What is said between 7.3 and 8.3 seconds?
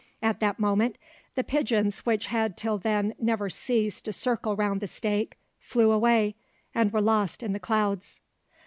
in the clouds.